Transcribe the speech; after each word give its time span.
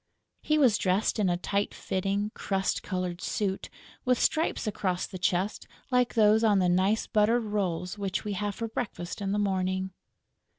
He 0.41 0.57
was 0.57 0.79
dressed 0.79 1.19
in 1.19 1.29
a 1.29 1.37
tight 1.37 1.75
fitting 1.75 2.31
crust 2.33 2.81
coloured 2.81 3.21
suit, 3.21 3.69
with 4.03 4.17
stripes 4.17 4.65
across 4.65 5.05
the 5.05 5.19
chest 5.19 5.67
like 5.91 6.15
those 6.15 6.43
on 6.43 6.57
the 6.57 6.69
nice 6.69 7.05
buttered 7.05 7.43
rolls 7.43 7.99
which 7.99 8.23
we 8.25 8.33
have 8.33 8.55
for 8.55 8.67
breakfast 8.67 9.21
in 9.21 9.31
the 9.31 9.37
morning. 9.37 9.91